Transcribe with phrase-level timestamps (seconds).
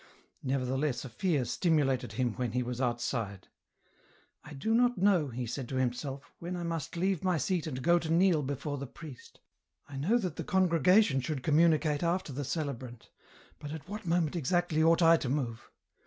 [0.41, 3.41] Nevertheless a fear stimulated him when he was outside.
[3.41, 3.47] *•
[4.43, 7.83] I do not know," he said to himself," when I must leave my seat and
[7.83, 9.41] go to kneel before the priest;
[9.87, 13.11] I know that the congregation should communicate after the celebrant;
[13.59, 15.69] but at what moment exactly ought I to move